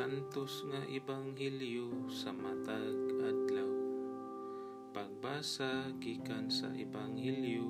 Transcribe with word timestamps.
santos 0.00 0.62
nga 0.70 0.80
ebanghelyo 0.86 2.08
sa 2.12 2.30
matag 2.30 2.94
adlaw. 3.20 3.72
Pagbasa 4.96 5.92
gikan 5.98 6.46
sa 6.46 6.70
ebanghelyo 6.72 7.68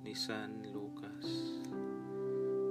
ni 0.00 0.16
San 0.16 0.64
Lucas. 0.72 1.26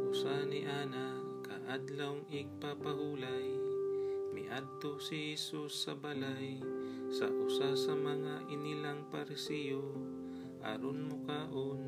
Usa 0.09 0.41
ni 0.49 0.65
ana 0.65 1.15
kaadlawng 1.45 2.25
igpapahulay 2.33 3.51
miadto 4.33 4.97
si 4.97 5.37
Jesus 5.37 5.85
sa 5.85 5.93
balay 5.93 6.57
sa 7.13 7.29
usa 7.29 7.77
sa 7.77 7.93
mga 7.93 8.47
inilang 8.49 9.05
parisiyo 9.13 9.85
aron 10.65 11.07
mukaon 11.13 11.83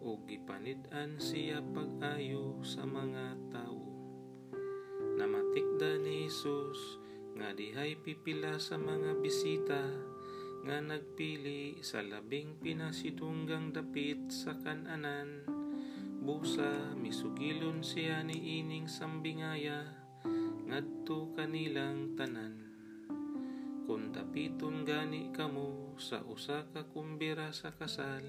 ug 0.00 0.22
gipanid-an 0.26 1.20
siya 1.20 1.60
pag-ayo 1.76 2.58
sa 2.64 2.88
mga 2.88 3.36
tawo. 3.52 3.91
Jesus 6.32 6.96
nga 7.36 7.52
dihay 7.52 7.92
pipila 7.92 8.56
sa 8.56 8.80
mga 8.80 9.20
bisita 9.20 9.84
nga 10.64 10.80
nagpili 10.80 11.76
sa 11.84 12.00
labing 12.00 12.56
pinasidunggang 12.56 13.76
dapit 13.76 14.32
sa 14.32 14.56
kananan. 14.56 15.44
Busa 16.24 16.96
misugilon 16.96 17.84
siya 17.84 18.24
ni 18.24 18.64
ining 18.64 18.88
sambingaya 18.88 19.84
ngadto 20.72 21.36
kanilang 21.36 22.16
tanan. 22.16 22.64
Kung 23.84 24.16
dapiton 24.16 24.88
gani 24.88 25.36
kamo 25.36 26.00
sa 26.00 26.24
usa 26.24 26.64
ka 26.72 26.88
kumbira 26.96 27.52
sa 27.52 27.76
kasal, 27.76 28.24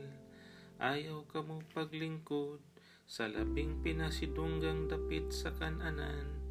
ayaw 0.75 1.23
kamo 1.31 1.63
paglingkod 1.71 2.59
sa 3.07 3.31
labing 3.31 3.79
pinasidunggang 3.79 4.91
dapit 4.91 5.31
sa 5.31 5.55
kananan 5.55 6.42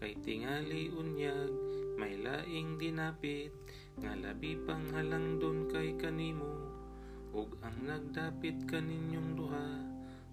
kay 0.00 0.16
tingali 0.24 0.88
unyag 0.88 1.52
may 2.00 2.16
laing 2.16 2.80
dinapit 2.80 3.52
nga 4.00 4.16
labi 4.16 4.56
pang 4.56 4.88
halangdon 4.96 5.68
kay 5.68 5.92
kanimo. 6.00 6.56
Ug 7.36 7.60
ang 7.60 7.84
nagdapit 7.84 8.64
kaninyong 8.64 9.36
duha 9.36 9.68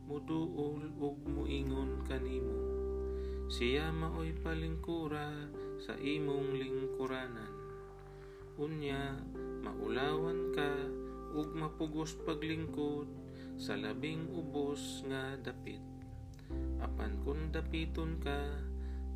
muduol 0.08 0.88
ug 0.96 1.20
muingon 1.28 2.08
kanimo. 2.08 2.56
Siya 3.52 3.92
maoy 3.92 4.32
palingkura 4.40 5.52
sa 5.84 6.00
imong 6.00 6.56
lingkuranan. 6.56 7.52
Unya 8.56 9.20
maulawan 9.68 10.56
ka 10.56 10.72
ug 11.36 11.52
mapugos 11.52 12.16
paglingkod 12.24 13.12
sa 13.60 13.76
labing 13.76 14.32
ubos 14.32 15.04
nga 15.12 15.36
dapit. 15.44 15.84
Apan 16.80 17.20
kung 17.28 17.52
dapiton 17.52 18.16
ka 18.24 18.48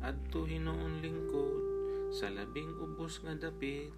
adto 0.02 0.42
hinuon 0.50 0.98
lingkod 0.98 1.62
sa 2.10 2.26
labing 2.26 2.74
ubos 2.82 3.22
nga 3.22 3.38
dapit 3.38 3.94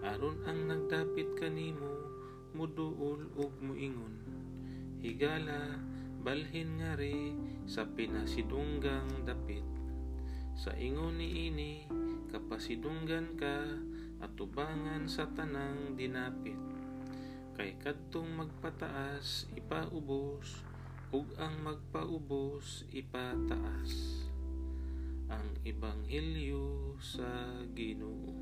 aron 0.00 0.40
ang 0.48 0.64
nagdapit 0.64 1.36
kanimo 1.36 2.08
muduol 2.56 3.28
ug 3.36 3.52
muingon. 3.60 4.16
Higala 5.04 5.76
balhin 6.24 6.80
nga 6.80 6.96
ri 6.96 7.36
sa 7.68 7.84
pinasidunggang 7.84 9.28
dapit. 9.28 9.64
Sa 10.56 10.72
ingon 10.72 11.20
ni 11.20 11.52
ini 11.52 11.84
kapasidunggan 12.32 13.36
ka 13.36 13.76
at 14.24 14.32
sa 15.04 15.28
tanang 15.36 16.00
dinapit. 16.00 16.56
Kay 17.52 17.76
kadtong 17.76 18.40
magpataas 18.40 19.52
ipaubos 19.52 20.64
ug 21.12 21.28
ang 21.36 21.60
magpaubos 21.60 22.88
ipataas 22.88 24.31
Ebanghelyo 25.62 26.98
sa 26.98 27.62
Ginoo. 27.70 28.41